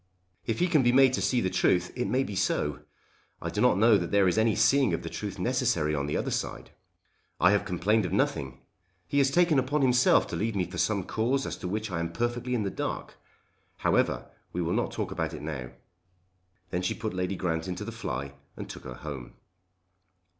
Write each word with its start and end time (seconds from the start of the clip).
"If 0.47 0.57
he 0.57 0.67
can 0.67 0.81
be 0.81 0.91
made 0.91 1.13
to 1.13 1.21
see 1.21 1.41
the 1.41 1.49
truth, 1.51 1.91
it 1.95 2.07
may 2.07 2.23
be 2.23 2.35
so. 2.35 2.79
I 3.39 3.51
do 3.51 3.61
not 3.61 3.77
know 3.77 3.99
that 3.99 4.09
there 4.09 4.27
is 4.27 4.35
any 4.35 4.55
seeing 4.55 4.95
of 4.95 5.03
the 5.03 5.11
truth 5.11 5.37
necessary 5.37 5.93
on 5.93 6.07
the 6.07 6.17
other 6.17 6.31
side. 6.31 6.71
I 7.39 7.51
have 7.51 7.65
complained 7.65 8.03
of 8.07 8.11
nothing. 8.11 8.61
He 9.05 9.19
has 9.19 9.29
taken 9.29 9.59
upon 9.59 9.83
himself 9.83 10.25
to 10.29 10.35
leave 10.35 10.55
me 10.55 10.65
for 10.65 10.79
some 10.79 11.03
cause 11.03 11.45
as 11.45 11.55
to 11.57 11.67
which 11.67 11.91
I 11.91 11.99
am 11.99 12.11
perfectly 12.13 12.55
in 12.55 12.63
the 12.63 12.71
dark. 12.71 13.19
However 13.77 14.31
we 14.53 14.59
will 14.63 14.73
not 14.73 14.91
talk 14.91 15.11
about 15.11 15.35
it 15.35 15.43
now." 15.43 15.69
Then 16.71 16.81
she 16.81 16.95
put 16.95 17.13
Lady 17.13 17.35
Grant 17.35 17.67
into 17.67 17.85
the 17.85 17.91
fly 17.91 18.33
and 18.57 18.67
took 18.67 18.85
her 18.85 18.95
home. 18.95 19.35